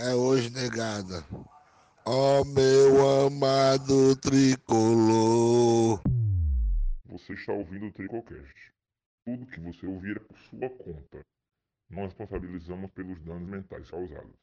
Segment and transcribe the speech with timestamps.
[0.00, 1.24] é hoje, negada.
[2.04, 6.00] Ó meu amado tricolor.
[7.06, 8.72] Você está ouvindo o Tricocast.
[9.24, 11.20] Tudo que você ouvir é por sua conta.
[11.90, 14.34] Não responsabilizamos pelos danos mentais causados.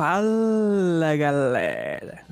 [0.00, 2.24] Fala galera,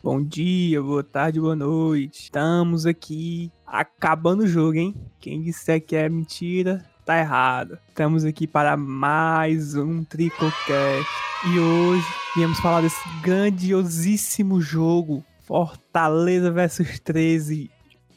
[0.00, 2.22] bom dia, boa tarde, boa noite.
[2.22, 4.94] Estamos aqui acabando o jogo, hein?
[5.18, 7.80] Quem disser que é mentira, tá errado.
[7.88, 11.10] Estamos aqui para mais um Tricocast
[11.52, 17.68] e hoje viemos falar desse grandiosíssimo jogo Fortaleza versus 13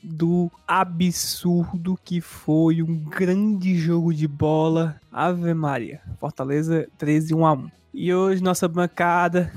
[0.03, 5.01] do absurdo que foi um grande jogo de bola.
[5.11, 5.99] Ave Maria.
[6.19, 7.78] Fortaleza 13 1 a 1.
[7.93, 9.51] E hoje nossa bancada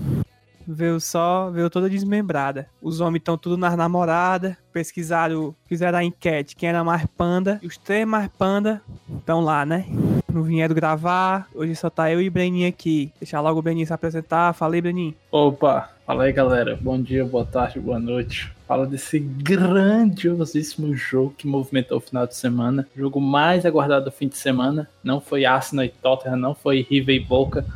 [0.66, 2.66] veio só, veio toda desmembrada.
[2.80, 7.58] Os homens estão tudo nas namoradas, pesquisaram, fizeram a enquete, quem era mais panda.
[7.62, 8.80] E os três mais panda
[9.18, 9.86] estão lá, né?
[10.32, 13.12] Não vieram gravar, hoje só tá eu e Breninho aqui.
[13.20, 14.54] Deixar logo o Breninho se apresentar.
[14.54, 15.14] Falei, Breninho.
[15.30, 18.50] Opa, fala aí galera, bom dia, boa tarde, boa noite.
[18.66, 22.88] Fala desse grandiosíssimo jogo que movimentou o final de semana.
[22.96, 24.88] Jogo mais aguardado do fim de semana.
[25.04, 27.66] Não foi Arsenal e Tottenham, não foi River e Boca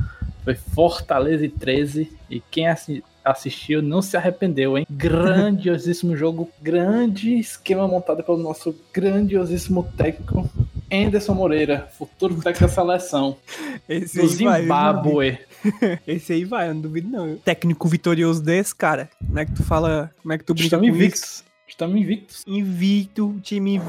[0.46, 2.08] foi Fortaleza e 13.
[2.30, 4.86] E quem assi assistiu não se arrependeu, hein?
[4.88, 10.48] Grandiosíssimo jogo, grande esquema montado pelo nosso grandiosíssimo técnico
[10.92, 13.36] Anderson Moreira, futuro técnico da seleção
[13.88, 15.38] Esse do vai, Zimbábue.
[16.06, 17.36] Esse aí vai, eu não duvido não.
[17.38, 19.10] Técnico vitorioso desse, cara.
[19.26, 21.02] Como é que tu fala, como é que tu brinca Estamos com isso?
[21.02, 21.44] invictos.
[21.66, 22.44] Estamos invictos.
[22.46, 23.80] Invicto, time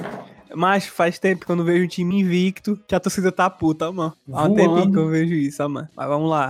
[0.56, 3.92] mas faz tempo que eu não vejo um time invicto que a torcida tá puta,
[3.92, 4.14] mano.
[4.32, 5.90] Há um tempinho que eu vejo isso, ó, mano.
[5.96, 6.50] Mas vamos lá.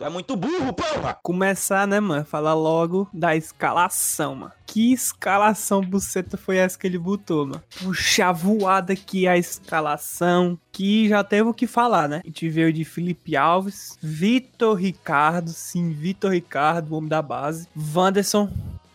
[0.00, 1.18] Tu é muito burro, porra!
[1.22, 2.24] Começar, né, mano?
[2.24, 4.52] Falar logo da escalação, mano.
[4.66, 7.62] Que escalação buceta foi essa que ele botou, mano?
[7.82, 10.58] Puxa voada aqui a escalação.
[10.72, 12.22] Que já teve o que falar, né?
[12.24, 17.68] A gente veio de Felipe Alves, Vitor Ricardo, sim, Vitor Ricardo, o homem da base,
[17.94, 18.48] Wanderson,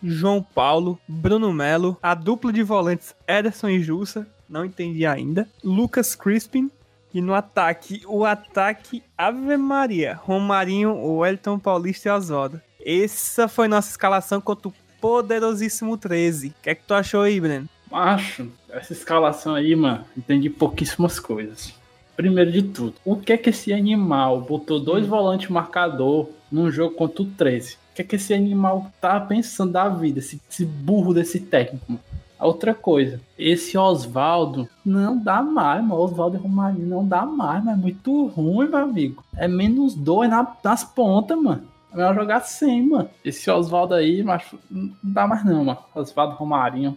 [0.08, 6.14] João Paulo, Bruno Melo, a dupla de volantes Ederson e Jussa, não entendi ainda, Lucas
[6.14, 6.70] Crispin,
[7.12, 12.60] e no ataque, o ataque Ave Maria, Romarinho, Wellington Paulista e Oswaldo.
[12.84, 16.48] Essa foi nossa escalação contra o poderosíssimo 13.
[16.48, 17.68] O que é que tu achou aí, Breno?
[17.90, 21.74] Macho, essa escalação aí, mano, entendi pouquíssimas coisas.
[22.16, 26.94] Primeiro de tudo, o que é que esse animal botou dois volantes marcador num jogo
[26.94, 27.76] contra o 13?
[27.96, 31.98] O que é que esse animal tá pensando da vida, esse, esse burro desse técnico?
[32.38, 36.02] outra coisa, esse Oswaldo não dá mais, mano.
[36.02, 39.24] Oswaldo e Romarinho não dá mais, mas é muito ruim, meu amigo.
[39.34, 41.62] É menos dois na- nas pontas, mano.
[41.90, 43.08] É melhor jogar sem, mano.
[43.24, 45.78] Esse Oswaldo aí, macho, não dá mais não, mano.
[45.94, 46.94] Oswaldo Romarinho.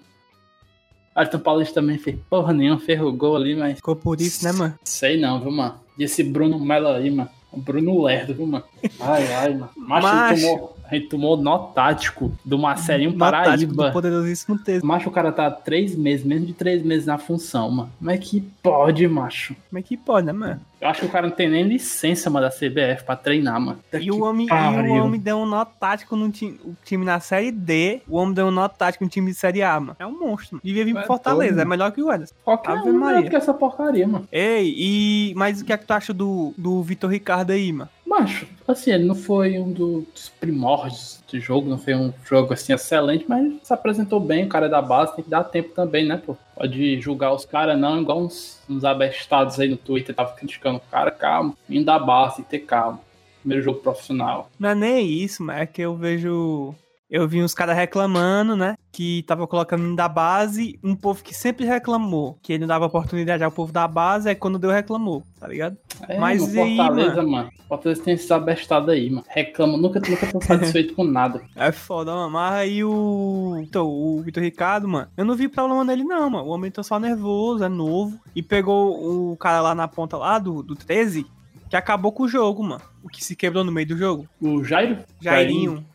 [1.16, 4.52] Ayrton Paulista também fez porra nenhuma, fez o gol ali, mas Ficou por isso, né,
[4.52, 4.76] mano?
[4.84, 5.76] sei não, viu, mano.
[5.98, 7.30] E esse Bruno Melo aí, mano.
[7.52, 8.64] O Bruno Lerdo, viu, mano?
[9.00, 9.70] Ai, ai, mano.
[9.76, 10.18] Macho, Macho.
[10.18, 13.92] A, gente tomou, a gente tomou nó tático do Marcelinho No tático do Paraíba.
[13.92, 14.86] poderosíssimo 13.
[14.86, 17.92] Macho, o cara tá três meses, menos de três meses na função, mano.
[17.98, 19.56] Como é que pode, macho?
[19.70, 20.62] Como é que pode, né, mano?
[20.82, 23.80] Eu acho que o cara não tem nem licença, mano, da CBF pra treinar, mano.
[24.00, 27.20] E o, homem, e o homem deu um nó tático no time, o time na
[27.20, 28.02] Série D.
[28.08, 29.96] O homem deu um nó tático no time de Série A, mano.
[30.00, 30.62] É um monstro, mano.
[30.64, 31.66] Devia vir pro É Fortaleza, doido.
[31.66, 32.34] é melhor que o Ederson.
[32.46, 33.18] Qualquer Ave um Maria.
[33.18, 34.28] melhor que essa porcaria, mano.
[34.32, 35.34] Ei, e.
[35.36, 37.90] Mas o que é que tu acha do, do Vitor Ricardo aí, mano?
[38.10, 42.74] Macho, assim, ele não foi um dos primórdios do jogo, não foi um jogo assim
[42.74, 46.08] excelente, mas se apresentou bem, o cara é da base, tem que dar tempo também,
[46.08, 46.36] né, pô?
[46.56, 50.92] Pode julgar os caras não, igual uns, uns abestados aí no Twitter, tava criticando o
[50.92, 53.00] cara, calma, vindo da base, ter calma.
[53.42, 54.50] Primeiro jogo profissional.
[54.60, 56.74] Não é nem isso, mas é que eu vejo.
[57.10, 58.76] Eu vi uns caras reclamando, né?
[58.92, 63.44] Que tava colocando da base, um povo que sempre reclamou, que ele não dava oportunidade
[63.44, 65.76] ao povo da base, aí quando deu, reclamou, tá ligado?
[66.08, 67.50] É, Mas e aí, Fortaleza, mano?
[67.68, 69.26] Fortaleza tem esses abestados aí, mano.
[69.28, 71.42] Reclama, nunca, nunca tô satisfeito com nada.
[71.56, 72.30] É foda, mano.
[72.30, 73.60] Mas aí o.
[73.62, 76.46] Então, o Vitor Ricardo, mano, eu não vi problema nele, não, mano.
[76.46, 78.20] O homem tá só nervoso, é novo.
[78.36, 81.26] E pegou o cara lá na ponta lá do, do 13,
[81.70, 82.82] que acabou com o jogo, mano.
[83.04, 84.28] O que se quebrou no meio do jogo.
[84.40, 85.00] O Jairo?
[85.20, 85.72] Jairinho.
[85.72, 85.86] Jairinho.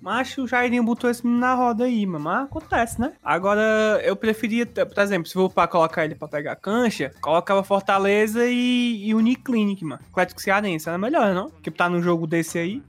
[0.00, 2.24] Mas o Jairinho botou esse menino na roda aí, mano.
[2.24, 3.12] Mas acontece, né?
[3.22, 8.44] Agora, eu preferia, por exemplo, se for pra colocar ele pra pegar cancha, colocava Fortaleza
[8.46, 10.00] e, e Uniclinic, mano.
[10.10, 11.50] Atlético Cearense, era melhor, não?
[11.62, 12.82] Que tá num jogo desse aí.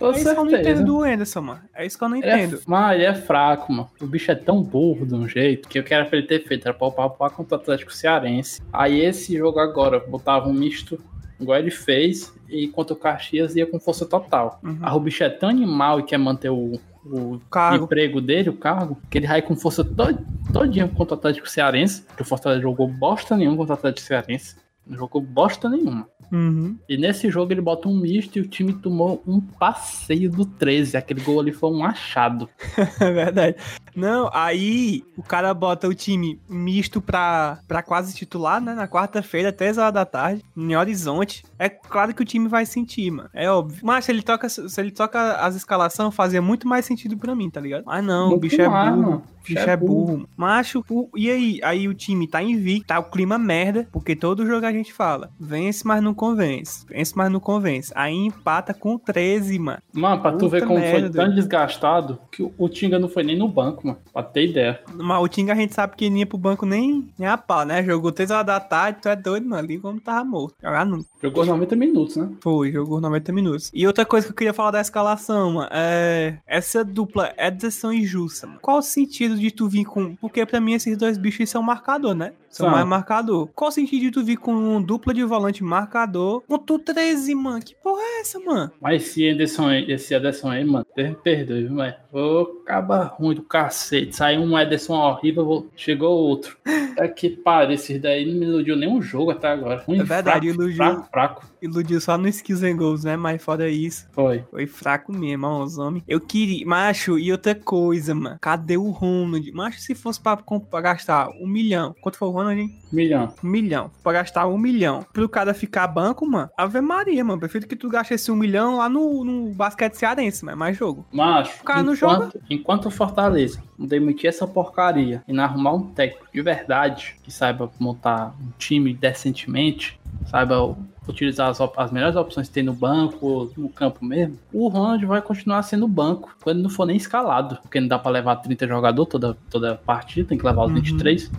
[0.00, 0.70] Com é isso que eu não certeza.
[0.72, 1.60] entendo do Anderson, mano.
[1.74, 2.60] É isso que eu não Ele é, entendo.
[2.66, 3.88] mano, ele é fraco, mano.
[4.00, 6.66] O bicho é tão burro de um jeito que eu quero pra ele ter feito.
[6.66, 8.60] Era pra upar contra o Atlético Cearense.
[8.72, 10.98] Aí esse jogo agora, botava um misto,
[11.40, 14.60] igual ele fez, e contra o Caxias ia com força total.
[14.62, 14.78] Uhum.
[14.82, 17.84] Aí o bicho é tão animal e quer manter o, o Cargo.
[17.84, 20.18] emprego dele, o cargo, que ele vai com força to
[20.52, 22.04] todinha contra o Atlético Cearense.
[22.16, 24.56] Que o Fortaleza jogou bosta nenhuma contra o Atlético Cearense.
[24.86, 26.08] Não jogou bosta nenhuma.
[26.32, 26.76] Uhum.
[26.88, 30.96] E nesse jogo ele bota um misto e o time tomou um passeio do 13.
[30.96, 32.48] Aquele gol ali foi um achado.
[33.00, 33.56] É verdade.
[33.94, 38.74] Não, aí o cara bota o time misto pra, pra quase titular, né?
[38.74, 41.44] Na quarta-feira, 3 horas da tarde, em Horizonte.
[41.58, 43.28] É claro que o time vai sentir, mano.
[43.32, 43.78] É óbvio.
[43.82, 47.50] Mas se ele toca, se ele toca as escalações, fazia muito mais sentido pra mim,
[47.50, 47.84] tá ligado?
[47.86, 48.76] Mas não, o Muito bicho é burro.
[48.78, 49.22] mano.
[49.40, 50.28] O bicho é burro.
[50.36, 51.60] Macho, o- e aí?
[51.62, 55.30] Aí o time tá invicto, tá o clima merda, porque todo jogo a gente fala.
[55.38, 56.84] Vence, mas não convence.
[56.88, 57.92] Vence, mas não convence.
[57.94, 59.78] Aí empata com 13, mano.
[59.92, 61.24] Mano, pra tu Puta ver como foi merda.
[61.24, 63.98] tão desgastado que o- Tinga não foi nem no banco, mano.
[64.12, 64.80] Pra ter ideia.
[64.94, 67.36] Mas o Tinga a gente sabe que ele não ia pro banco nem, nem a
[67.36, 67.82] pau, né?
[67.82, 69.62] Jogou 3 horas da tarde, tu é doido, mano.
[69.64, 70.54] Ali como tava morto.
[70.62, 71.04] Jogar não.
[71.22, 72.28] Jogou 90 minutos, né?
[72.40, 73.70] Foi, jogou 90 minutos.
[73.74, 76.38] E outra coisa que eu queria falar da escalação, mano, é.
[76.46, 78.58] Essa dupla Edson e Jussa, mano.
[78.62, 80.16] Qual o sentido de tu vir com.
[80.16, 82.32] Porque pra mim esses dois bichos são marcador, né?
[82.50, 82.70] São São.
[82.74, 83.48] mais marcador.
[83.54, 87.34] Qual o sentido de tu vir com um dupla de volante marcador contra o 13,
[87.34, 87.62] mano?
[87.62, 88.70] Que porra é essa, mano?
[88.80, 93.36] Mas esse Ederson aí, esse Ederson aí, mano, me perdoe, viu, mas Ô, caba ruim
[93.36, 94.16] do cacete.
[94.16, 96.56] Saiu um Ederson horrível, chegou outro.
[96.98, 99.82] É que pariu, esses daí não me iludiu nenhum jogo até agora.
[99.86, 100.76] Ruim, É verdade, fraco, iludiu.
[100.76, 101.46] Fraco, fraco.
[101.62, 103.16] Iludiu só no skills and goals, né?
[103.16, 104.06] Mas fora isso.
[104.12, 104.44] Foi.
[104.50, 106.04] Foi fraco mesmo, ó, os homens.
[106.06, 106.66] Eu queria.
[106.66, 108.36] Macho, e outra coisa, mano.
[108.40, 109.50] Cadê o Ronald?
[109.52, 111.94] Macho, se fosse pra, pra gastar um milhão.
[112.02, 112.78] Quanto foi o Ronald, hein?
[112.92, 113.34] Milhão.
[113.44, 113.90] Um milhão.
[114.02, 115.04] Pra gastar um milhão.
[115.12, 116.48] Pro cara ficar banco, mano.
[116.56, 117.38] Ave Maria, mano.
[117.40, 121.06] Prefiro que tu gaste esse um milhão lá no, no basquete cearense, mas mais jogo.
[121.12, 125.74] Macho, O cara não enquanto, enquanto o Fortaleza não demitir essa porcaria e não arrumar
[125.74, 130.76] um técnico de verdade que saiba montar um time decentemente, saiba
[131.08, 135.04] utilizar as, as melhores opções que tem no banco ou no campo mesmo, o Ronald
[135.06, 138.68] vai continuar sendo banco quando não for nem escalado, porque não dá pra levar 30
[138.68, 140.74] jogadores toda, toda partida, tem que levar os Uhum.
[140.76, 141.30] 23.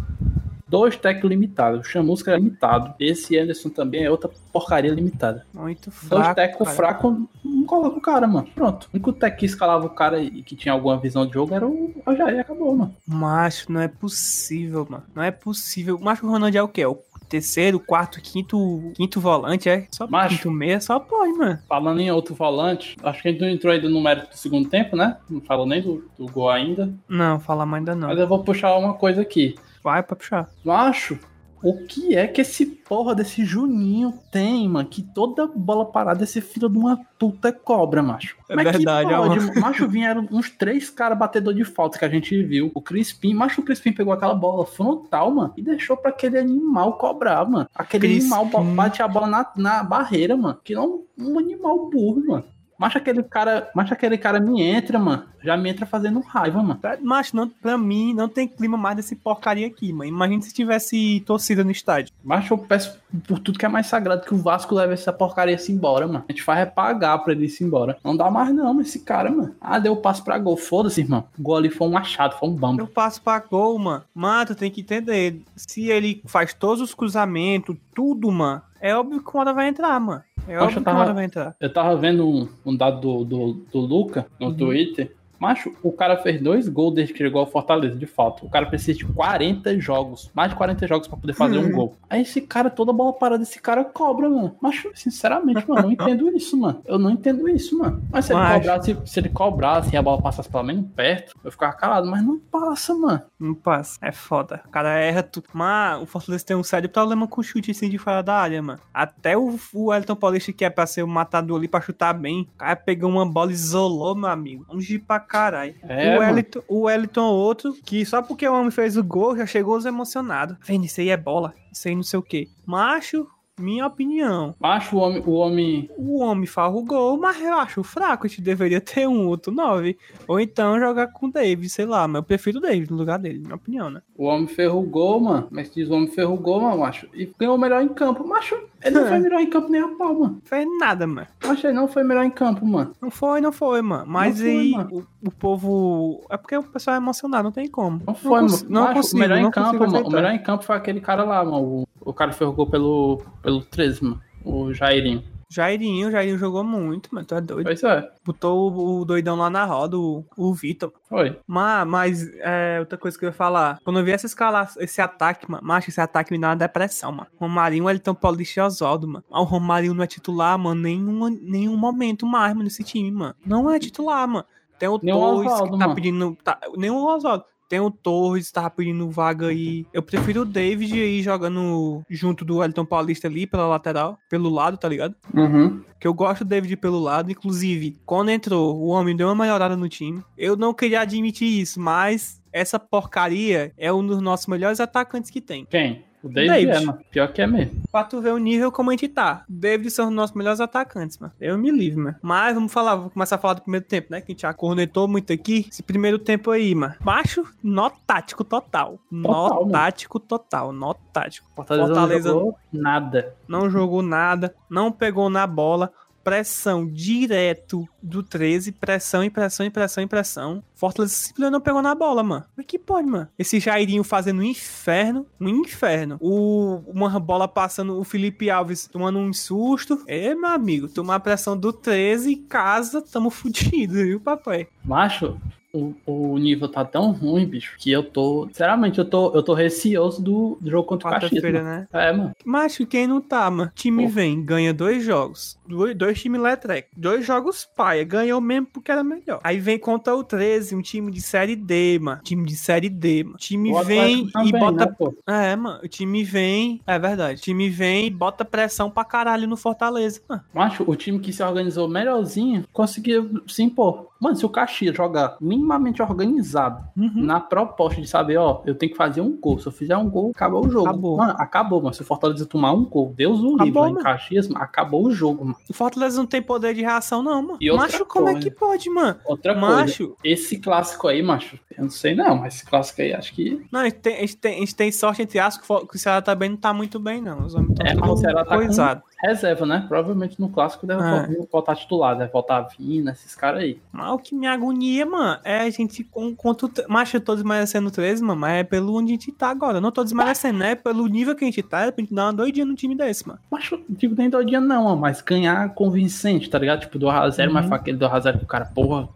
[0.72, 5.46] Dois técnicos limitados, o Chamusca é limitado, esse Anderson também é outra porcaria limitada.
[5.54, 6.36] Muito Dois fraco.
[6.36, 6.78] técnicos cara.
[6.78, 8.48] fracos, não coloca o cara, mano.
[8.56, 8.86] Pronto.
[8.86, 11.68] O único técnico que escalava o cara e que tinha alguma visão de jogo era
[11.68, 12.96] o Ajaí, acabou, mano.
[13.06, 15.04] Macho, não é possível, mano.
[15.14, 16.00] Não é possível.
[16.00, 16.86] Macho, o Ronald é o quê?
[16.86, 16.98] O
[17.28, 19.88] terceiro, quarto, quinto, quinto volante, é?
[19.92, 20.38] Só Macho.
[20.38, 21.60] quinto meia, só pode, mano.
[21.68, 24.70] Falando em outro volante, acho que a gente não entrou ainda no mérito do segundo
[24.70, 25.18] tempo, né?
[25.30, 26.94] Não falou nem do, do gol ainda.
[27.10, 28.08] Não, fala mais ainda não.
[28.08, 29.56] Mas eu vou puxar uma coisa aqui.
[29.84, 30.50] Vai pra puxar.
[30.64, 31.18] Macho,
[31.64, 34.88] o que é que esse porra desse Juninho tem, mano?
[34.88, 38.36] Que toda bola parada esse filho de uma puta cobra, macho.
[38.50, 39.58] É verdade, que pode?
[39.58, 39.62] ó.
[39.62, 42.72] Macho, vieram uns três caras batedor de falta que a gente viu.
[42.74, 46.94] O Crispim, macho, o Crispim pegou aquela bola frontal, mano, e deixou pra aquele animal
[46.98, 47.70] cobrar, mano.
[47.76, 48.34] Aquele Crispim.
[48.34, 50.60] animal bate a bola na, na barreira, mano.
[50.64, 52.44] Que não um animal burro, mano.
[52.82, 55.26] Macho, aquele cara, macho, aquele cara me entra, mano.
[55.44, 56.80] Já me entra fazendo raiva, mano.
[57.04, 60.10] Macho, não, pra mim, não tem clima mais desse porcaria aqui, mano.
[60.10, 62.12] Imagina se tivesse torcida no estádio.
[62.24, 65.58] Mas eu peço por tudo que é mais sagrado que o Vasco leve essa porcaria
[65.58, 66.24] se embora, mano.
[66.28, 67.98] A gente faz é pagar pra ele ir se embora.
[68.04, 69.56] Não dá mais não, esse cara, mano.
[69.60, 70.56] Ah, deu passo pra gol.
[70.58, 71.26] Foda-se, irmão.
[71.38, 72.82] O gol ali foi um achado, foi um bambo.
[72.82, 74.04] Eu passo pra gol, mano.
[74.14, 75.42] Mano, tu tem que entender.
[75.56, 80.00] Se ele faz todos os cruzamentos, tudo, mano, é óbvio que uma hora vai entrar,
[80.00, 80.24] mano.
[80.48, 81.56] É Poxa, óbvio eu que uma tava- hora vai entrar.
[81.60, 84.54] Eu tava vendo um, um dado do, do, do Luca no Uhum.
[84.56, 85.16] Twitter.
[85.42, 88.46] Macho, o cara fez dois gols desde que chegou ao Fortaleza, de falta.
[88.46, 91.72] O cara precisa de 40 jogos, mais de 40 jogos pra poder fazer um Uhum.
[91.72, 91.96] gol.
[92.08, 94.56] Aí esse cara, toda bola parada, esse cara cobra, mano.
[94.62, 96.82] Macho, sinceramente, mano, eu não entendo isso, mano.
[96.86, 98.04] Eu não entendo isso, mano.
[98.12, 98.60] Mas se ele Macho.
[98.60, 102.24] cobrasse, se ele cobrasse e a bola passasse pelo menos perto, eu ficava calado, mas
[102.24, 103.22] não passa, mano.
[103.40, 103.98] Não passa.
[104.02, 104.62] É foda.
[104.68, 105.46] O cara erra tudo.
[105.54, 108.80] Mas o Fortaleza tem um sério problema com chute assim de fora da área, mano.
[108.94, 112.42] Até o, o Elton Paulista, que é pra ser o matador ali pra chutar bem,
[112.54, 114.66] o cara pegou uma bola e isolou, meu amigo.
[114.70, 115.74] Longe pra caralho.
[115.84, 116.20] É, o.
[116.20, 119.86] Wellington, o Wellington outro, que só porque o homem fez o gol, já chegou os
[119.86, 120.58] emocionados.
[120.66, 121.54] Vendo, isso aí é bola.
[121.72, 122.50] Isso aí não sei o quê.
[122.66, 123.26] Macho,
[123.62, 124.54] minha opinião.
[124.60, 125.90] Macho, o homem, o homem.
[125.98, 126.48] O homem
[126.86, 128.26] gol, mas eu acho fraco.
[128.26, 129.98] A gente deveria ter um outro 9.
[130.28, 132.08] Ou então jogar com o David, sei lá.
[132.08, 134.02] Mas eu prefiro o David no lugar dele, minha opinião, né?
[134.18, 135.48] O homem ferrugou, mano.
[135.52, 137.08] Mas diz o homem ferrugou, mano, macho.
[137.14, 138.28] E ganhou o melhor em campo.
[138.28, 140.42] Macho, ele não foi melhor em campo nem a pau, mano.
[140.44, 141.28] Fez nada, mano.
[141.46, 142.92] Macho, ele não foi melhor em campo, mano.
[143.02, 144.06] Não foi, não foi, mano.
[144.08, 144.90] Mas Não foi, aí mano.
[145.24, 146.22] o, o povo.
[146.30, 148.02] É porque o pessoal é emocionado, não tem como.
[148.06, 148.74] Não foi, cons- mano.
[148.74, 150.08] Não Macho, consigo, o melhor não em campo, mano.
[150.08, 151.62] O melhor em campo foi aquele cara lá, mano.
[151.62, 154.22] O, o cara ferrugou pelo, pelo 13, mano.
[154.46, 155.24] O Jairinho.
[155.50, 157.28] Jairinho, o Jairinho jogou muito, mano.
[157.28, 157.66] Tu é doido.
[157.66, 160.94] Pois é, Botou o, o doidão lá na roda, o, o Vitor.
[161.10, 161.38] foi.
[161.46, 163.78] Mas, mas é, outra coisa que eu ia falar.
[163.84, 167.12] Quando eu vi essa escala, esse ataque, mano, macho, esse ataque me dá uma depressão,
[167.12, 167.28] mano.
[167.38, 169.26] Romarinho, ele tem um Paulista e Oswaldo, mano.
[169.30, 173.36] Mas o Romarinho não é titular, mano, nenhum, nenhum momento mais, mano, nesse time, mano.
[173.46, 174.46] Não é titular, mano.
[174.80, 175.96] Tem o o Torres que tá mano.
[175.96, 176.38] pedindo.
[176.44, 177.44] Tá, nem o Oswaldo.
[177.72, 179.86] Tem o Torres, tava pedindo vaga aí.
[179.94, 184.76] Eu prefiro o David aí jogando junto do Elton Paulista ali pela lateral, pelo lado,
[184.76, 185.16] tá ligado?
[185.34, 185.82] Uhum.
[185.98, 187.32] Que eu gosto do David pelo lado.
[187.32, 190.22] Inclusive, quando entrou, o homem deu uma melhorada no time.
[190.38, 195.40] Eu não queria admitir isso, mas essa porcaria é um dos nossos melhores atacantes que
[195.40, 195.64] tem.
[195.64, 196.04] Quem?
[196.24, 196.84] O David, David.
[196.84, 197.00] é, mano.
[197.10, 197.82] Pior que é mesmo.
[197.92, 199.44] Pra tu ver o nível como a gente tá.
[199.50, 201.34] David são os nossos melhores atacantes, mano.
[201.42, 202.16] Eu me livre, mano.
[202.22, 204.22] Mas vamos falar, vamos começar a falar do primeiro tempo, né?
[204.22, 205.66] Que a gente já cornetou muito aqui.
[205.72, 206.94] Esse primeiro tempo aí, mano.
[207.02, 209.00] Baixo, nó tático total.
[209.12, 209.72] Nó Total, mano.
[209.72, 210.72] tático total.
[210.72, 211.48] Nó tático.
[211.56, 213.36] Fortaleza, Fortaleza- não jogou nada.
[213.48, 215.92] não jogou nada, não pegou na bola,
[216.24, 220.64] pressão direto do 13, pressão e pressão e pressão e pressão.
[220.76, 222.46] Fortaleza simplesmente não pegou na bola, mano.
[222.58, 223.28] É que pode, mano?
[223.38, 226.18] Esse Jairinho fazendo um inferno, um inferno.
[226.20, 230.04] O, uma bola passando, o Felipe Alves tomando um susto.
[230.08, 234.68] É, meu amigo, tomar pressão do 13, casa, tamo fudido, viu, papai?
[234.84, 235.40] Macho,
[235.74, 238.48] o, o nível tá tão ruim, bicho, que eu tô.
[238.48, 241.42] Sinceramente, eu tô, eu tô receoso do, jogo contra o Caxias.
[241.44, 241.88] Né?
[241.92, 242.32] É, mano.
[242.44, 243.72] Macho, quem não tá, mano?
[243.74, 244.10] Time Pô.
[244.10, 245.58] vem, ganha dois jogos.
[245.68, 246.90] Dois, dois times Letrec.
[246.96, 248.04] Dois jogos paia.
[248.04, 249.40] Ganhou mesmo porque era melhor.
[249.44, 252.22] Aí vem contra o 13, um time de série D, mano.
[252.24, 253.38] Time de série D, mano.
[253.38, 254.86] Time O vem e também, bota.
[254.86, 255.16] né, pô?
[255.28, 255.80] É, mano.
[255.84, 256.82] O time vem.
[256.86, 257.40] É verdade.
[257.40, 260.22] O time vem e bota pressão pra caralho no Fortaleza.
[260.28, 260.44] Mano.
[260.54, 264.11] Macho, o time que se organizou melhorzinho conseguiu se impor.
[264.22, 267.12] Mano, se o Caxias jogar minimamente organizado, Uhum.
[267.16, 269.58] na proposta de saber, ó, eu tenho que fazer um gol.
[269.60, 270.88] Se eu fizer um gol, acabou o jogo.
[270.88, 271.18] Acabou.
[271.18, 271.94] Mano, acabou, mano.
[271.94, 273.96] Se o Fortaleza tomar um gol, Deus o livre lá em.
[273.96, 275.58] Caxias, mano, acabou o jogo, mano.
[275.70, 277.58] O Fortaleza não tem poder de reação, não, mano.
[277.60, 278.50] E Macho, como é coisa.
[278.50, 279.20] que pode, mano?
[279.26, 280.16] Outra coisa, Macho.
[280.24, 283.66] esse clássico aí, macho, eu não sei não, mas esse clássico aí acho que.
[283.72, 285.88] Não, a gente tem, a gente tem, a gente tem sorte, entre aspas, que o-
[285.94, 287.46] o Ceará também não tá muito bem, não.
[287.46, 289.04] Os homens estão É, o Ceará tá com- coisados.
[289.24, 289.86] Reserva, né?
[289.88, 291.28] Provavelmente no clássico deve É.
[291.28, 293.80] vol- voltar titular, deve voltar Vina, esses caras aí.
[293.92, 296.70] Mas o que me agonia, mano, é a gente com, contra o.
[296.70, 299.50] tre- Macho, eu tô desmerecendo o 13, mano, mas é pelo onde a gente tá
[299.50, 299.78] agora.
[299.78, 300.72] Eu não tô desmerecendo, né?
[300.72, 302.96] É pelo nível que a gente tá, é pra gente dar uma doidinha no time
[302.96, 303.40] desse, mano.
[303.52, 306.82] Mas não digo nem doidinha não, mas ganhar convincente, tá ligado?
[306.82, 307.54] Tipo, do 2x0, Uhum.
[307.54, 309.08] mas foi aquele do 2x0 que o cara, porra,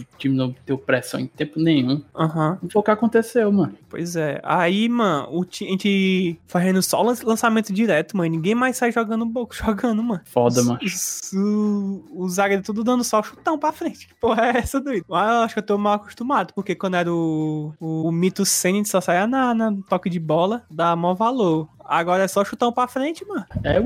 [0.00, 2.02] o time não deu pressão em tempo nenhum.
[2.14, 3.74] Aham, Não foi o que aconteceu, mano.
[3.88, 4.40] pois é.
[4.44, 8.30] Aí, mano, o a gente fazendo só lan- lançamento direto, mano.
[8.30, 10.20] Ninguém mais sai jogando boco, jogando, mano.
[10.24, 10.78] Foda, mano.
[10.82, 14.08] Os, o, o zagueiro tudo dando só chutão pra frente.
[14.12, 15.04] Que porra é essa, doido?
[15.08, 18.44] Mas eu acho que eu tô mal acostumado, porque quando era o, o, o mito
[18.44, 21.68] Senna, a gente só saia na, na toque de bola, dá maior valor.
[21.84, 23.44] Agora é só chutão pra frente, mano.
[23.64, 23.78] É,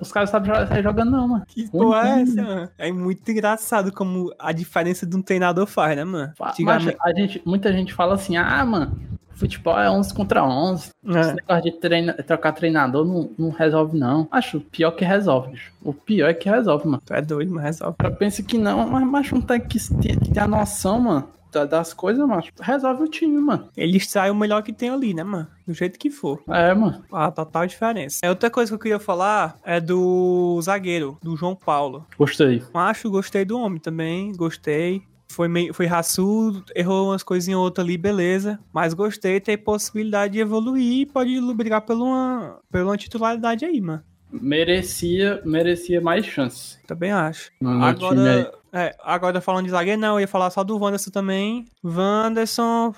[0.00, 0.52] os caras, sabem
[0.82, 1.44] jogando não, mano.
[1.46, 2.68] Que porra é ruim, essa, mano?
[2.78, 6.32] É muito engraçado como a diferença de um treinador faz, né, mano?
[6.40, 8.98] Antigamente- Mas a gente, muita gente fala assim, ah, mano,
[9.34, 10.90] futebol é 11 contra 11.
[11.06, 11.34] Esse É.
[11.34, 14.26] negócio de treina- trocar treinador não, não resolve, não.
[14.30, 15.72] Acho pior que resolve, bicho.
[15.82, 17.02] O pior é que resolve, mano.
[17.04, 17.94] Tu é doido, mas resolve.
[17.94, 21.00] O cara pensa que não, mas macho não tem que ter, que ter a noção,
[21.00, 22.52] mano, das coisas, macho.
[22.60, 23.68] Resolve o time, mano.
[23.76, 25.48] Ele sai o melhor que tem ali, né, mano?
[25.66, 26.42] Do jeito que for.
[26.48, 27.04] É, mano.
[27.12, 28.20] A total diferença.
[28.22, 32.06] É outra coisa que eu queria falar é do zagueiro, do João Paulo.
[32.18, 32.62] Gostei.
[32.74, 35.02] Acho, gostei do homem também, gostei.
[35.28, 38.58] Foi meio, foi raçudo, errou umas coisinhas ou outra ali, beleza.
[38.72, 43.80] Mas gostei, tem possibilidade de evoluir e pode brigar por uma, por uma titularidade aí,
[43.80, 44.02] mano.
[44.30, 46.78] Merecia, merecia mais chances.
[46.86, 47.50] Também acho.
[47.62, 47.82] Aí.
[47.82, 51.64] Agora, é, agora falando de zagueiro, não, eu ia falar só do Wanderson também.
[51.84, 52.94] Wanderson,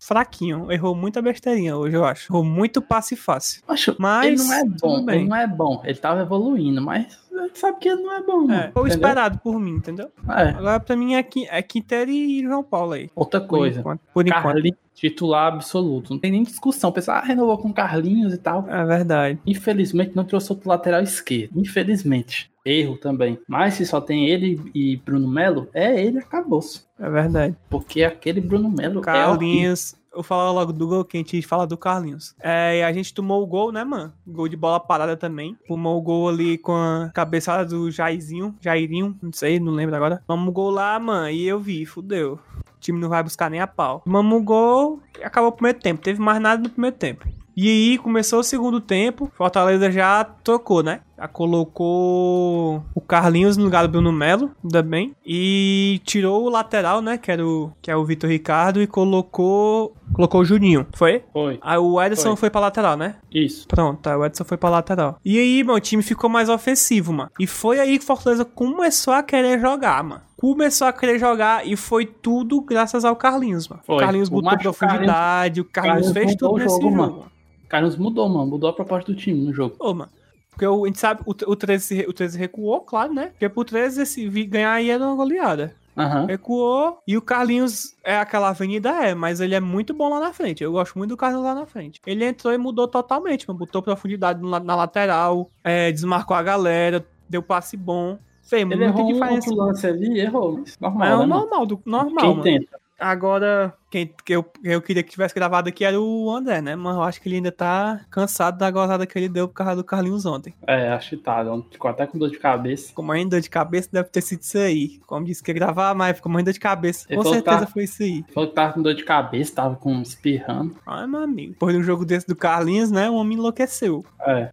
[0.00, 0.70] fraquinho.
[0.70, 2.32] Errou muita besteirinha hoje, eu acho.
[2.32, 3.62] Errou muito passe fácil.
[3.68, 5.82] Macho, Mas, ele não é bom, ele não é bom.
[5.84, 7.18] Ele tava evoluindo, mas
[7.54, 8.50] sabe que ele não é bom.
[8.50, 10.10] É, foi esperado por mim, entendeu?
[10.28, 13.10] É, Agora pra mim é, Qui- é Quintero e João Paulo aí.
[13.14, 13.80] outra Por coisa.
[13.80, 14.00] enquanto.
[14.12, 14.62] Por enquanto.
[14.94, 16.12] Titular absoluto.
[16.12, 16.90] Não tem nem discussão.
[16.90, 18.68] Pensar, ah, renovou com Carlinhos e tal.
[18.68, 19.38] É verdade.
[19.46, 21.52] Infelizmente não trouxe outro lateral esquerdo.
[21.56, 22.50] Infelizmente.
[22.68, 23.38] Erro também.
[23.48, 26.82] Mas se só tem ele e Bruno Melo, é ele acabou-se.
[26.98, 27.56] É verdade.
[27.70, 29.02] Porque aquele Bruno Melo é.
[29.02, 29.96] Carlinhos.
[30.12, 32.34] Eu falo logo do gol que a gente fala do Carlinhos.
[32.40, 34.12] É, a gente tomou o gol, né, mano?
[34.26, 35.56] Gol de bola parada também.
[35.68, 38.54] Tomou o gol ali com a cabeçada do Jairzinho.
[38.60, 40.22] Jairinho, não sei, não lembro agora.
[40.26, 42.32] Tomamos o gol lá, mano, e eu vi, fudeu.
[42.32, 44.00] O time não vai buscar nem a pau.
[44.04, 46.02] Tomamos o gol e acabou o primeiro tempo.
[46.02, 47.26] Teve mais nada no primeiro tempo.
[47.56, 51.00] E aí começou o segundo tempo, Fortaleza já trocou, né?
[51.26, 55.14] Colocou o Carlinhos no lugar do Bruno Melo, ainda bem.
[55.26, 57.18] E tirou o lateral, né?
[57.18, 59.94] Que, era o, que é o Vitor Ricardo, e colocou.
[60.12, 61.22] Colocou o Juninho, foi?
[61.32, 61.58] Foi.
[61.60, 62.36] Aí o Edson Foi.
[62.36, 63.16] foi pra lateral, né?
[63.30, 63.66] Isso.
[63.68, 65.18] Pronto, tá, o Edson foi pra lateral.
[65.24, 67.30] E aí, mano, o time ficou mais ofensivo, mano.
[67.38, 70.22] E foi aí que o Fortaleza começou a querer jogar, mano.
[70.36, 73.82] Começou a querer jogar e foi tudo graças ao Carlinhos, mano.
[73.82, 73.98] O Foi.
[73.98, 77.12] Carlinhos O botou macho profundidade, o Carlinhos, Carlinhos fez tudo o nesse jogo, jogo, mano.
[77.12, 77.32] mano.
[77.68, 78.46] Carlos mudou, mano.
[78.46, 79.76] Mudou a proposta do time no jogo.
[79.78, 80.10] Ô, mano.
[80.58, 83.26] Porque o, a gente sabe, o, o, 13, o 13 recuou, claro, né?
[83.28, 85.72] Porque pro 13 esse ganhar aí era uma goleada.
[85.96, 86.26] Aham.
[86.26, 86.98] Recuou.
[87.06, 90.64] E o Carlinhos é aquela avenida, é, mas ele é muito bom lá na frente.
[90.64, 92.00] Eu gosto muito do Carlinhos lá na frente.
[92.04, 93.58] Ele entrou e mudou totalmente, mano.
[93.60, 98.18] Botou profundidade no la- na lateral, é, desmarcou a galera, deu passe bom.
[98.42, 99.50] Fez Ele muita errou um diferença.
[99.50, 100.64] outro lance ali, errou.
[100.80, 102.42] Normal, é né, normal, do, normal, Quem mano.
[102.42, 102.80] tenta.
[102.98, 106.74] Agora, quem que eu, eu queria que tivesse gravado aqui era o André, né?
[106.74, 109.76] Mas eu acho que ele ainda tá cansado da gozada que ele deu por causa
[109.76, 110.52] do Carlinhos ontem.
[110.66, 111.44] É, acho que tá.
[111.70, 112.88] Ficou até com dor de cabeça.
[112.88, 114.98] Ficou morrendo de dor de cabeça, deve ter sido isso aí.
[115.06, 117.06] Como disse que ia gravar, mas ficou morrendo de dor de cabeça.
[117.08, 118.24] Ele Com certeza tá- foi isso aí.
[118.34, 120.76] Falou que tava com dor de cabeça, tava com espirrando.
[120.84, 121.52] Ai, meu amigo.
[121.52, 123.08] Depois de um jogo desse do Carlinhos, né?
[123.08, 124.04] O homem enlouqueceu.
[124.20, 124.50] É.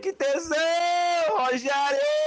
[0.00, 0.56] Que tesão,
[1.36, 2.19] Rogério!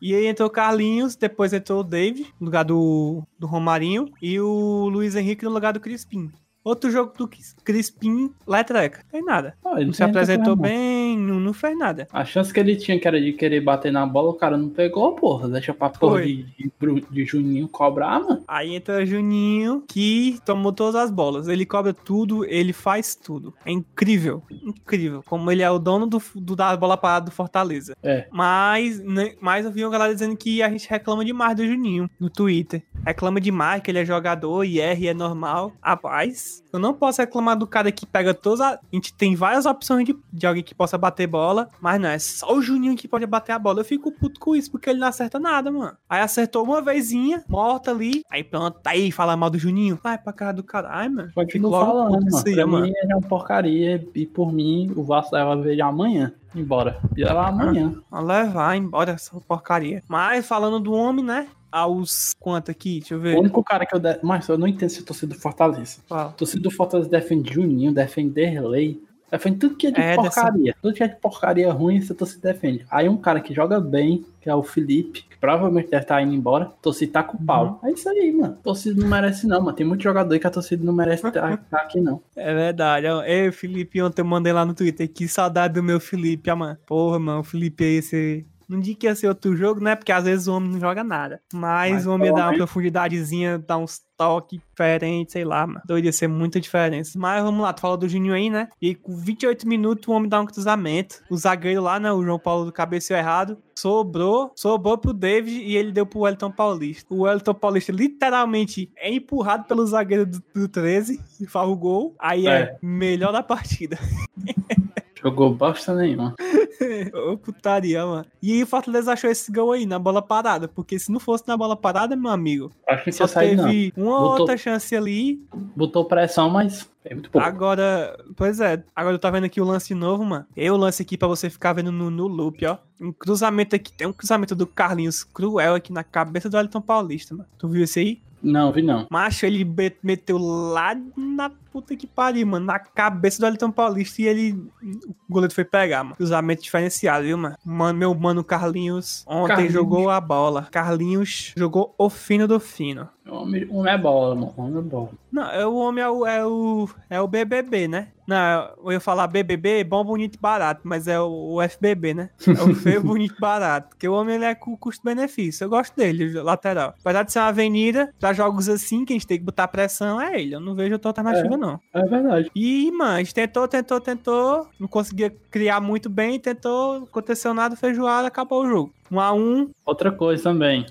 [0.00, 4.38] E aí entrou o Carlinhos, depois entrou o David, no lugar do, do Romarinho, e
[4.40, 6.30] o Luiz Henrique no lugar do Crispim.
[6.68, 7.28] Outro jogo do
[7.64, 9.00] Crispim, letreca.
[9.10, 9.54] Tem nada.
[9.64, 12.06] Ó, ele Não se apresentou bem, não, não fez nada.
[12.12, 14.68] A chance que ele tinha, que era de querer bater na bola, o cara não
[14.68, 15.48] pegou, porra.
[15.48, 18.42] Deixa pra porra de, de, de Juninho cobrar, mano.
[18.48, 21.48] Aí entra o Juninho, que tomou todas as bolas.
[21.48, 23.54] Ele cobra tudo, ele faz tudo.
[23.64, 25.22] É incrível, incrível.
[25.26, 27.96] Como ele é o dono do, do- da bola parada do Fortaleza.
[28.02, 28.26] É.
[28.30, 32.08] Mas, né, mas eu vi uma galera dizendo que a gente reclama demais do Juninho
[32.18, 32.82] no Twitter.
[33.04, 35.72] Reclama demais que ele é jogador e e é normal.
[35.82, 38.74] Rapaz, eu não posso reclamar do cara que pega todas as...
[38.74, 42.18] A gente tem várias opções de, de alguém que possa bater bola, mas não, é
[42.18, 43.80] só o Juninho que pode bater a bola.
[43.80, 45.96] Eu fico puto com isso, porque ele não acerta nada, mano.
[46.08, 48.22] Aí acertou uma vezinha, morta ali.
[48.30, 49.98] Aí pronto, aí, fala mal do Juninho.
[50.02, 51.32] Vai pra cara do caralho, mano.
[51.36, 52.46] Logo falando, puto com mano.
[52.46, 52.86] aí, Pra mano.
[52.86, 54.08] mim é uma porcaria.
[54.14, 56.32] E por mim, o Vasco leva ele amanhã.
[56.54, 56.98] Embora.
[57.16, 57.94] E lá amanhã.
[58.10, 60.02] Vamos levar embora essa porcaria.
[60.08, 61.46] Mas falando do homem, né?
[61.70, 63.00] Aos quanto aqui?
[63.00, 63.36] Deixa eu O ver.
[63.38, 63.98] único cara que eu.
[64.00, 64.18] De...
[64.22, 65.98] Mas eu não entendo se torcida do Fortaleza.
[66.06, 66.32] Fala.
[66.32, 69.00] torcida do Fortaleza defende Juninho, defende Derlei.
[69.30, 70.74] Defende tudo que é de É, dessa- porcaria.
[70.80, 72.86] Tudo que é de porcaria ruim, essa torcida defende.
[72.90, 76.32] Aí um cara que joga bem, que é o Felipe, que provavelmente deve estar indo
[76.34, 77.78] embora, torcida tá com o pau.
[77.82, 77.90] Uhum.
[77.90, 78.56] É isso aí, mano.
[78.62, 79.76] Torcida não merece, não, mano.
[79.76, 82.22] Tem muito jogador aí que a torcida não merece estar tá aqui, não.
[82.34, 83.06] É verdade.
[83.26, 85.06] Ei, Felipe, ontem eu mandei lá no Twitter.
[85.06, 86.78] Que saudade do meu Felipe, ah, mano.
[86.86, 88.46] Porra, mano, o Felipe aí, esse.
[88.68, 89.96] Não digo que ia ser outro jogo, né?
[89.96, 91.40] Porque às vezes o homem não joga nada.
[91.54, 95.80] Mas, Mas o homem ia dar uma profundidadezinha, dar uns toques diferentes, sei lá, mano.
[95.86, 97.18] Doido ia ser muita diferença.
[97.18, 98.68] Mas vamos lá, tu falou do Juninho aí, né?
[98.82, 101.22] E com 28 minutos o homem dá um cruzamento.
[101.30, 102.12] O zagueiro lá, né?
[102.12, 103.56] O João Paulo cabeceou errado.
[103.74, 107.06] Sobrou, sobrou pro David e ele deu pro Wellington Paulista.
[107.14, 112.14] O Wellington Paulista literalmente é empurrado pelo zagueiro do, do 13 e faz o gol.
[112.18, 112.78] Aí é, É.
[112.82, 113.98] melhor da partida.
[115.22, 116.34] Jogou bosta nenhuma.
[117.30, 118.24] Ô, putaria, mano.
[118.40, 120.68] E aí o Fortaleza achou esse gol aí, na bola parada.
[120.68, 123.68] Porque se não fosse na bola parada, meu amigo, Acho que só tinha saído, não.
[123.68, 125.40] teve uma Botou- outra chance ali.
[125.76, 127.46] Botou pressão, mas é muito pouco.
[127.46, 130.46] Agora, pois é, agora eu tô vendo aqui o lance novo, mano.
[130.56, 132.78] Eu lance aqui pra você ficar vendo no, no loop, ó.
[133.00, 137.34] Um cruzamento aqui, tem um cruzamento do Carlinhos cruel aqui na cabeça do Wellington Paulista,
[137.34, 137.48] mano.
[137.58, 138.22] Tu viu esse aí?
[138.48, 139.06] Não, vi não.
[139.10, 139.66] Macho, ele
[140.02, 142.66] meteu lá na puta que pariu, mano.
[142.66, 144.52] Na cabeça do Wellington Paulista e ele.
[144.82, 146.16] O goleiro foi pegar, mano.
[146.16, 147.56] Cruzamento diferenciado, viu, mano?
[147.64, 149.72] Mano, meu mano Carlinhos ontem Carlinhos.
[149.72, 150.68] jogou a bola.
[150.70, 153.08] Carlinhos jogou o fino do fino.
[153.30, 154.54] Homem, homem é bola, mano.
[154.56, 155.10] Homem é bola.
[155.30, 158.08] Não, é o homem é o, é o, é o BBB, né?
[158.26, 162.30] Não, eu ia falar BBB, bom, bonito e barato, mas é o, o FBB, né?
[162.46, 163.90] É o feio, bonito e barato.
[163.90, 165.64] Porque o homem ele é com custo-benefício.
[165.64, 166.94] Eu gosto dele, lateral.
[167.00, 170.20] Apesar de ser uma avenida, pra jogos assim, que a gente tem que botar pressão,
[170.20, 170.54] é ele.
[170.54, 171.80] Eu não vejo outra alternativa, não.
[171.92, 172.50] É verdade.
[172.54, 174.66] E, mano, a gente tentou, tentou, tentou.
[174.78, 178.92] Não conseguia criar muito bem, tentou, aconteceu nada, feijoada, acabou o jogo.
[179.10, 180.84] Um a um, Outra coisa também.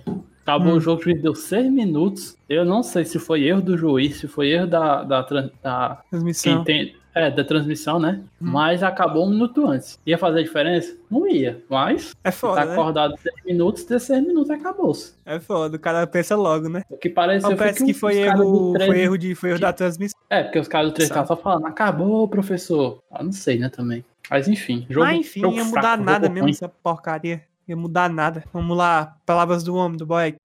[0.47, 0.77] Acabou Hum.
[0.77, 2.37] o jogo, o juiz deu seis minutos.
[2.47, 5.21] Eu não sei se foi erro do juiz, se foi erro da, da,
[5.61, 6.63] da, transmissão.
[6.63, 8.21] tem, é, da transmissão, né?
[8.41, 8.47] Hum.
[8.51, 9.99] Mas acabou um minuto antes.
[10.05, 10.95] Ia fazer diferença?
[11.11, 11.61] Não ia.
[11.69, 12.71] Mas, É tá foda, né?
[12.71, 15.15] acordado seis minutos, deu seis minutos acabou-se.
[15.25, 16.81] É foda, o cara pensa logo, né?
[16.89, 19.59] O que pareceu Não, parece que os foi erro, 13 foi erro de, foi erro
[19.59, 20.17] da transmissão.
[20.29, 21.19] É, porque os caras do 3 Sabe.
[21.23, 23.03] estavam só falando, acabou, professor.
[23.11, 24.05] Ah, não sei, né, também.
[24.29, 26.51] Mas enfim, jogo Mas enfim, jogo ia fraco, mudar nada mesmo ruim.
[26.51, 28.43] essa porcaria ia mudar nada.
[28.53, 30.35] Vamos lá, palavras do homem, do boy.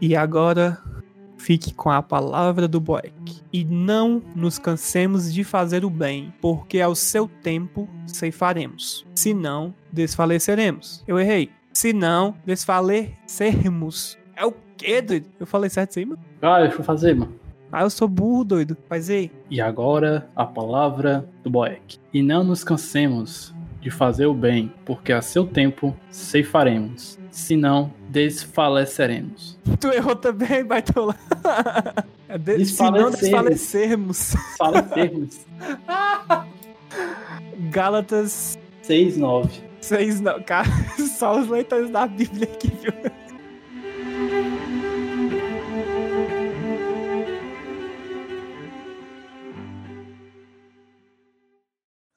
[0.00, 0.78] E agora
[1.44, 3.12] fique com a palavra do Boeck.
[3.52, 9.06] E não nos cansemos de fazer o bem, porque ao seu tempo ceifaremos.
[9.14, 11.04] Senão, desfaleceremos.
[11.06, 11.50] Eu errei.
[11.70, 14.16] Senão, desfalecermos.
[14.34, 15.28] É o quê, doido?
[15.38, 16.22] Eu falei certo isso aí, mano?
[16.40, 17.34] Ah, deixa eu fazer, mano.
[17.70, 18.76] Ah, eu sou burro, doido.
[18.88, 19.30] Faz aí.
[19.50, 21.98] E agora a palavra do Boeck.
[22.12, 27.18] E não nos cansemos de fazer o bem, porque a seu tempo ceifaremos.
[27.34, 29.58] Senão, desfaleceremos.
[29.80, 31.16] Tu errou também, baitola.
[32.26, 34.34] É de- Se não desfalecermos.
[34.56, 35.40] Falecermos.
[37.70, 39.62] Gálatas 6, 9.
[39.80, 40.42] 6, não.
[40.42, 40.66] Cara,
[41.18, 42.92] só os leitores da Bíblia aqui, viu?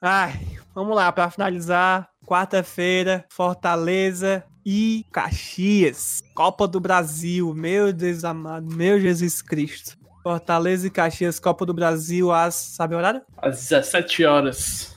[0.01, 0.33] Ai,
[0.73, 2.09] vamos lá, pra finalizar.
[2.25, 6.21] Quarta-feira, Fortaleza e Caxias.
[6.35, 9.97] Copa do Brasil, meu Deus amado, meu Jesus Cristo.
[10.21, 12.55] Fortaleza e Caxias, Copa do Brasil, às.
[12.55, 13.21] Sabe o horário?
[13.37, 14.93] Às 17 horas.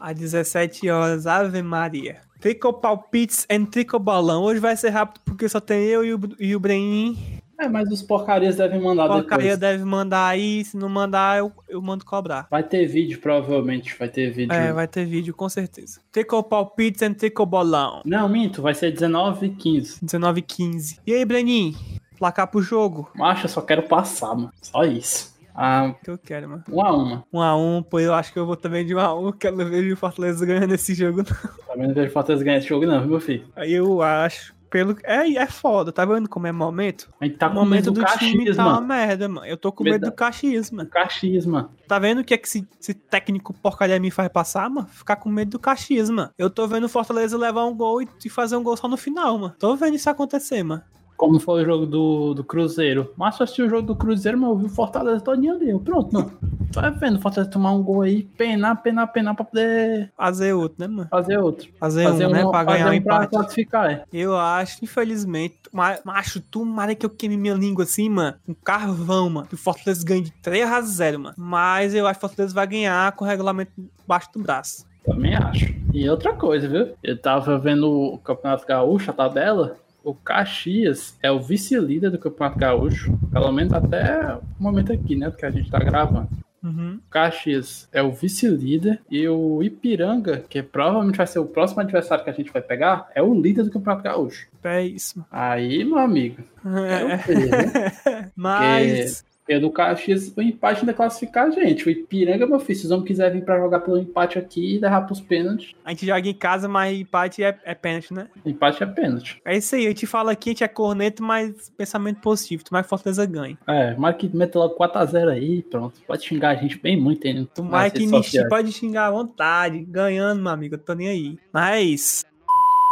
[0.00, 2.22] Às 17 horas, Ave Maria.
[2.40, 4.42] Trico palpites and trico balão.
[4.42, 7.31] Hoje vai ser rápido porque só tem eu e o, e o Brenin.
[7.62, 9.58] É, mas os porcarias devem mandar Porcaria depois.
[9.58, 10.64] deve mandar aí.
[10.64, 12.48] Se não mandar, eu, eu mando cobrar.
[12.50, 13.96] Vai ter vídeo, provavelmente.
[13.96, 14.52] Vai ter vídeo.
[14.52, 16.00] É, vai ter vídeo, com certeza.
[16.10, 18.02] Trico palpites and trico balão.
[18.04, 18.60] Não, minto.
[18.60, 20.04] Vai ser 19 e 15.
[20.04, 21.00] 19 h 15.
[21.06, 21.76] E aí, Brenin?
[22.18, 23.08] Placar pro jogo?
[23.14, 24.50] Macho, eu só quero passar, mano.
[24.60, 25.32] Só isso.
[25.54, 26.64] Ah, Que eu quero, mano.
[26.68, 27.24] um a uma.
[27.32, 29.46] 1 a 1 pô, eu acho que eu vou também de 1 a 1 que
[29.46, 31.66] eu não vejo o Fortaleza ganhando esse jogo, não.
[31.66, 33.44] Também não vejo Fortaleza ganhar esse jogo, não, viu, meu filho?
[33.54, 34.54] Aí eu acho.
[34.72, 34.96] Pelo...
[35.04, 37.12] É, é foda, tá vendo como é momento?
[37.20, 38.86] A gente tá o com momento medo do do time Caxias, tá uma mano.
[38.86, 39.46] merda, mano.
[39.46, 40.88] Eu tô com Medo do Caxias, mano.
[40.88, 41.70] Caxias, mano.
[41.86, 44.88] Tá vendo o que é que esse, esse técnico porcaria me faz passar, mano?
[44.88, 46.30] Ficar com medo do Caxias, mano.
[46.38, 48.96] Eu tô vendo o Fortaleza levar um gol e, e fazer um gol só no
[48.96, 49.54] final, mano.
[49.58, 50.82] Tô vendo isso acontecer, mano.
[51.18, 53.12] Como foi o jogo do, do Cruzeiro.
[53.14, 55.78] Mas eu assisti o jogo do Cruzeiro, mas eu vi o Fortaleza todinho ali.
[55.80, 56.32] Pronto, mano.
[56.72, 60.76] Vai vendo o Fortaleza tomar um gol aí, penar, penar, penar pra poder Fazer outro,
[60.80, 61.08] né, mano?
[61.10, 61.68] fazer outro.
[61.78, 62.40] Fazer, um, né?
[62.42, 63.30] Pra fazer ganhar um um pra empate.
[63.30, 64.04] classificar, é.
[64.12, 68.36] Eu acho, infelizmente, ma- macho, tomara que eu queime minha língua assim, mano.
[68.48, 69.46] Um carvão, mano.
[69.46, 71.34] Que o Fortaleza ganhe de 3 a 0 mano.
[71.38, 73.72] Mas eu acho que o Fortaleza vai ganhar com o regulamento
[74.06, 74.86] baixo do braço.
[75.04, 75.74] Também acho.
[75.92, 76.94] E outra coisa, viu?
[77.02, 79.76] Eu tava vendo o Campeonato Gaúcho, a tabela.
[80.04, 83.18] O Caxias é o vice-líder do Campeonato Gaúcho.
[83.30, 85.30] Pelo menos até o momento aqui, né?
[85.30, 86.28] Que a gente tá gravando.
[86.62, 87.00] Uhum.
[87.06, 89.00] O Caxias é o vice-líder.
[89.10, 93.08] E o Ipiranga, que provavelmente vai ser o próximo adversário que a gente vai pegar,
[93.14, 94.46] é o líder do Campeonato Gaúcho.
[94.62, 95.24] É isso.
[95.30, 96.42] Aí, meu amigo.
[96.62, 97.16] quero É.
[97.16, 98.30] ver, né?
[98.36, 99.24] Mas.
[99.44, 101.86] Porque do Caxias, o empate ainda classificar a gente.
[101.86, 104.78] O Ipiranga, meu filho, se os homens quiserem vir pra jogar pelo empate aqui e
[104.78, 108.28] levar pros pênaltis, A gente joga em casa, mas empate é, é pênalti, né?
[108.46, 109.40] empate é pênalti.
[109.44, 112.64] É isso aí, a gente fala aqui, a gente é corneto, mas pensamento positivo.
[112.64, 113.58] Tomara que Fortaleza ganhe.
[113.66, 116.00] É, mas que meta logo 4x0 aí, pronto.
[116.06, 117.44] Pode xingar a gente bem muito aí.
[117.46, 119.84] Tomara que me pode xingar à vontade.
[119.84, 121.38] Ganhando, meu amigo, eu tô nem aí.
[121.52, 122.31] Mas é.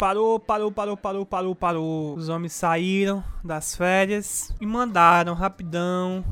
[0.00, 2.14] Parou, parou, parou, parou, parou, parou.
[2.14, 6.24] Os homens saíram das férias e mandaram rapidão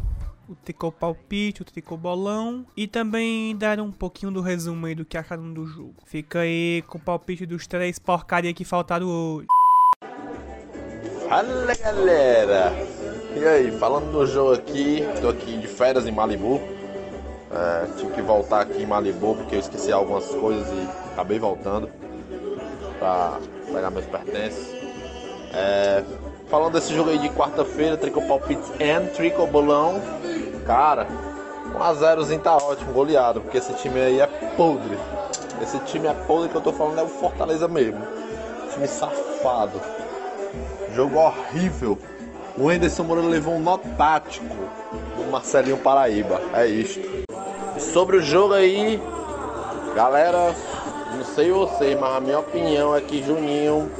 [0.48, 5.04] o tricô palpite, o tricô bolão e também deram um pouquinho do resumo aí do
[5.04, 5.96] que acharam do jogo.
[6.07, 9.48] Fica aí com o palpite dos três porcaria que faltaram hoje.
[11.28, 12.72] Fala galera!
[13.37, 16.59] E aí, falando do jogo aqui, tô aqui de férias em Malibu.
[17.50, 21.90] É, tive que voltar aqui em Malibu porque eu esqueci algumas coisas e acabei voltando
[22.98, 23.38] pra
[23.72, 24.68] pegar meus pertences.
[25.52, 26.02] É,
[26.48, 30.00] falando desse jogo aí de quarta-feira, Trico Palpites and Trico Bolão.
[30.66, 31.07] Cara,
[31.74, 34.98] 1x0zinho tá ótimo, goleado, porque esse time aí é podre.
[35.62, 38.00] Esse time é podre que eu tô falando é o Fortaleza mesmo.
[38.72, 39.81] Time safado.
[40.94, 41.98] Jogo horrível.
[42.57, 44.54] O Anderson Moreira levou um nó tático
[45.16, 46.40] do Marcelinho Paraíba.
[46.52, 47.00] É isto.
[47.78, 49.00] Sobre o jogo aí,
[49.94, 50.54] galera,
[51.16, 53.90] não sei vocês, mas a minha opinião é que Juninho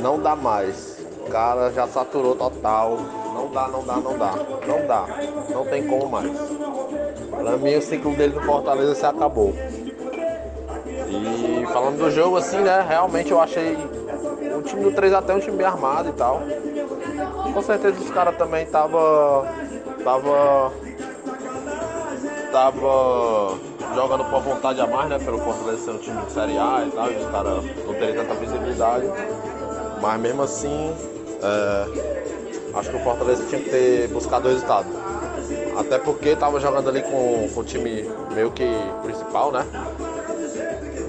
[0.00, 0.98] não dá mais.
[1.26, 2.98] O cara já saturou total.
[3.34, 4.34] Não dá, não dá, não dá.
[4.66, 5.06] Não dá.
[5.50, 6.30] Não tem como mais.
[7.30, 9.54] Pra mim o ciclo dele no Fortaleza se acabou.
[11.08, 12.84] E falando do jogo assim, né?
[12.86, 13.76] Realmente eu achei
[14.56, 16.42] o time do 3x3 um time bem armado e tal.
[17.52, 19.46] Com certeza os caras também tava.
[20.04, 20.72] Tava.
[22.50, 25.18] Tava jogando por vontade a mais, né?
[25.18, 28.34] Pelo Fortaleza ser um time de Série A e tal, os caras não terem tanta
[28.34, 29.06] visibilidade.
[30.00, 30.94] Mas mesmo assim,
[31.42, 34.86] é, acho que o Fortaleza tinha que ter buscado o resultado.
[35.78, 38.68] Até porque tava jogando ali com, com o time meio que
[39.02, 39.66] principal, né?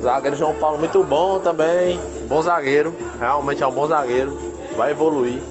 [0.02, 2.00] Zagueiro João Paulo muito bom também.
[2.28, 2.94] Bom zagueiro.
[3.20, 4.38] Realmente é um bom zagueiro.
[4.76, 5.42] Vai evoluir.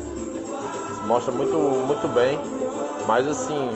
[1.07, 2.39] mostra muito, muito bem.
[3.07, 3.71] Mas assim,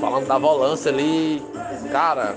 [0.00, 1.42] falando da volância ali,
[1.90, 2.36] cara,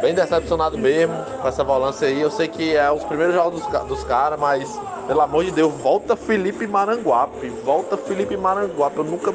[0.00, 2.20] bem decepcionado mesmo com essa volância aí.
[2.20, 4.68] Eu sei que é os primeiros jogos dos, dos caras, mas
[5.06, 7.48] pelo amor de Deus, volta Felipe Maranguape.
[7.48, 8.98] Volta Felipe Maranguape.
[8.98, 9.32] Eu nunca.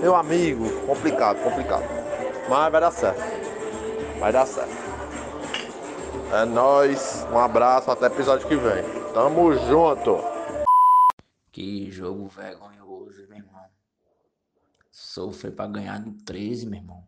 [0.00, 1.84] Meu amigo, complicado, complicado.
[2.48, 3.22] Mas vai dar certo.
[4.18, 4.76] Vai dar certo.
[6.32, 7.26] É nóis.
[7.32, 8.82] Um abraço, até episódio que vem.
[9.14, 10.18] Tamo junto.
[11.50, 13.64] Que jogo vergonhoso, meu irmão.
[14.90, 17.07] Sofrer pra ganhar do 13, meu irmão.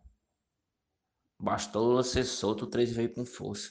[1.40, 3.70] Bastou ser solto, o 13 veio com força.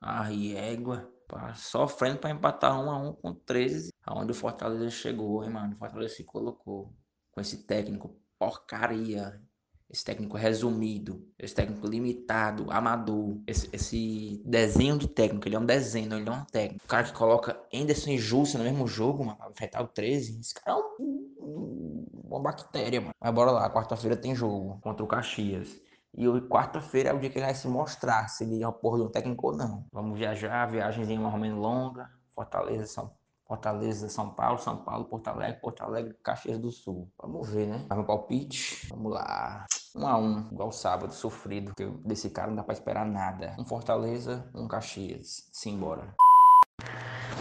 [0.00, 1.10] A égua,
[1.56, 3.90] sofrendo pra empatar um a um com o 13.
[4.04, 5.74] Aonde o Fortaleza chegou, hein, mano.
[5.74, 6.94] O Fortaleza se colocou
[7.32, 9.40] com esse técnico porcaria.
[9.88, 15.66] Esse técnico resumido, esse técnico limitado, amador, esse, esse desenho de técnico, ele é um
[15.66, 16.84] desenho, ele é um técnico.
[16.84, 20.38] O cara que coloca Anderson e Jussa no mesmo jogo, mano, pra enfrentar o 13,
[20.38, 23.14] esse cara é um, uma bactéria, mano.
[23.20, 25.80] Mas bora lá, quarta-feira tem jogo contra o Caxias.
[26.14, 29.02] E quarta-feira é o dia que ele vai se mostrar se ele é o porra
[29.02, 29.86] um técnico ou não.
[29.92, 32.10] Vamos viajar, viagemzinha mais ou menos longa.
[32.34, 33.12] Fortaleza, São
[33.46, 37.10] Fortaleza, São Paulo, São Paulo, Porto Alegre, Porto Alegre, Caxias do Sul.
[37.20, 37.84] Vamos ver, né?
[37.88, 38.86] Faz um palpite.
[38.88, 39.66] Vamos lá.
[39.96, 41.74] Um a um, igual sábado, sofrido.
[41.74, 43.56] Que desse cara não dá pra esperar nada.
[43.58, 45.50] Um Fortaleza, um Caxias.
[45.52, 46.14] Simbora.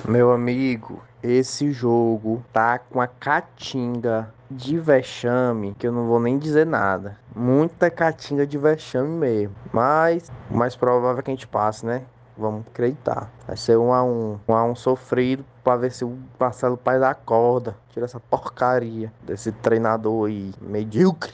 [0.07, 6.37] Meu amigo, esse jogo tá com a catinga de vexame, que eu não vou nem
[6.37, 7.17] dizer nada.
[7.35, 9.55] Muita catinga de vexame mesmo.
[9.71, 12.03] Mas o mais provável é que a gente passe, né?
[12.37, 13.29] Vamos acreditar.
[13.45, 14.39] Vai ser um a um.
[14.47, 17.75] Um a um sofrido pra ver se o Marcelo Paes acorda.
[17.89, 21.33] Tira essa porcaria desse treinador aí medíocre.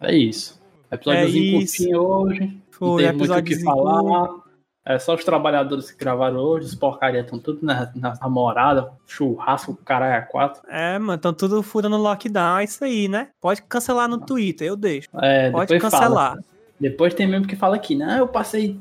[0.00, 0.60] É isso.
[0.90, 2.62] Episódiozinho é curtinho hoje.
[2.70, 4.43] Foi, não tem muito o que falar.
[4.86, 9.74] É só os trabalhadores que gravaram hoje, os porcaria estão tudo na, na namorada, churrasco,
[9.82, 10.62] caralho, a quatro.
[10.68, 13.28] É, mano, estão tudo furando lockdown, é isso aí, né?
[13.40, 15.08] Pode cancelar no Twitter, eu deixo.
[15.14, 16.32] É, Pode cancelar.
[16.32, 16.44] Fala.
[16.78, 18.78] Depois tem mesmo que fala aqui, não, eu passei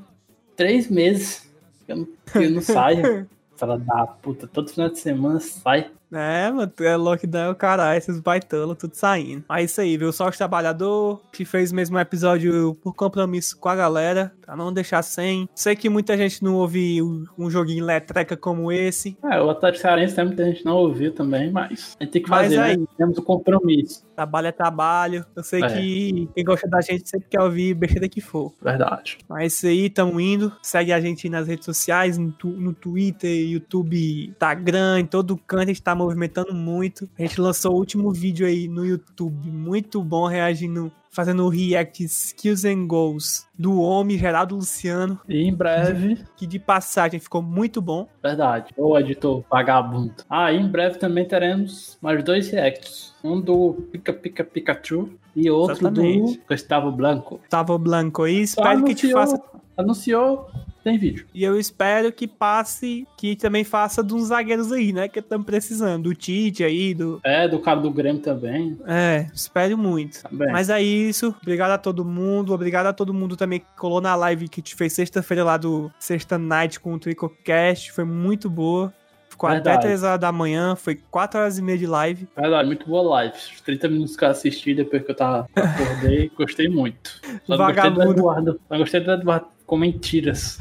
[0.57, 1.49] três meses,
[1.87, 3.27] eu não, eu não saio.
[3.55, 5.91] Fala da puta, todo final de semana sai.
[6.13, 9.43] É, mano, é lockdown, o caralho, esses baitolos, tudo saindo.
[9.47, 10.11] Mas isso aí, viu?
[10.11, 14.71] Só o trabalhador que fez mesmo um episódio por compromisso com a galera, pra não
[14.71, 15.49] deixar sem.
[15.55, 19.17] Sei que muita gente não ouviu um joguinho letreca como esse.
[19.23, 22.29] É, o Atlético Cearense tem muita gente não ouviu também, mas a gente tem que
[22.29, 22.85] fazer, mas aí, né?
[22.97, 24.05] Temos o um compromisso.
[24.15, 25.25] Trabalho é trabalho.
[25.35, 25.67] Eu sei é.
[25.67, 28.53] que quem gosta da gente sempre quer ouvir besteira que for.
[28.61, 29.17] Verdade.
[29.27, 30.51] Mas isso aí, tamo indo.
[30.61, 35.65] Segue a gente nas redes sociais, no, no Twitter, YouTube, Instagram, em todo canto a
[35.67, 37.09] gente tá movimentando muito.
[37.17, 42.03] A gente lançou o último vídeo aí no YouTube, muito bom, reagindo fazendo o react
[42.03, 45.19] Skills and Goals do homem Geraldo Luciano.
[45.29, 46.17] E em breve.
[46.35, 48.07] Que de passagem ficou muito bom.
[48.21, 48.73] Verdade.
[48.75, 50.15] O editor vagabundo.
[50.27, 53.13] Ah, e em breve também teremos mais dois reacts.
[53.23, 56.37] Um do Pica Pica Pikachu e outro Exatamente.
[56.39, 57.37] do Gustavo Blanco.
[57.37, 58.27] Gustavo Blanco.
[58.27, 59.39] E espero anunciou, que te faça.
[59.77, 60.49] Anunciou
[60.83, 61.25] tem vídeo.
[61.33, 65.07] E eu espero que passe, que também faça de uns zagueiros aí, né?
[65.07, 66.03] Que estamos precisando.
[66.03, 67.19] Do Tite aí, do.
[67.23, 68.77] É, do cara do Grêmio também.
[68.85, 70.21] É, espero muito.
[70.23, 70.51] Também.
[70.51, 71.33] Mas é isso.
[71.41, 72.53] Obrigado a todo mundo.
[72.53, 75.91] Obrigado a todo mundo também que colou na live que te fez sexta-feira lá do
[75.97, 77.91] Sexta Night com o Tricocast.
[77.91, 78.93] Foi muito boa.
[79.29, 79.77] Ficou Verdade.
[79.77, 82.27] até 3 horas da manhã, foi 4 horas e meia de live.
[82.37, 83.35] Verdade, muito boa live.
[83.35, 87.19] Os 30 minutos que eu assisti depois que eu tava acordei, gostei muito.
[87.43, 87.95] Só Vagabundo.
[87.95, 88.61] gostei do Eduardo.
[88.69, 90.59] Só gostei do Eduardo com mentiras.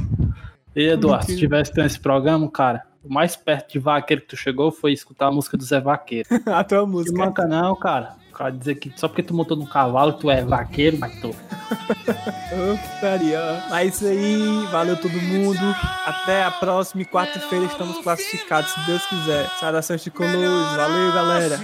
[0.74, 1.34] E Eduardo, Mentira.
[1.34, 4.92] se tivesse tendo esse programa, cara, o mais perto de vaqueiro que tu chegou foi
[4.92, 6.28] escutar a música do Zé Vaqueiro.
[6.46, 7.16] a tua música.
[7.16, 8.16] Não manca não, cara.
[8.30, 11.34] O cara dizer que só porque tu montou no cavalo tu é vaqueiro, mas tu.
[12.94, 13.62] Putaria.
[13.68, 15.60] Mas é isso aí, valeu todo mundo.
[16.06, 19.46] Até a próxima quarta-feira estamos classificados, se Deus quiser.
[19.60, 20.76] Saudações de colores.
[20.76, 21.58] Valeu, galera.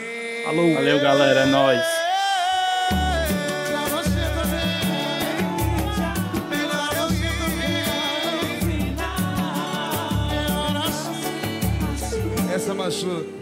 [0.45, 0.75] Falou.
[0.75, 1.41] Valeu, galera.
[1.41, 1.98] É nóis.
[12.89, 13.38] Essa machuca.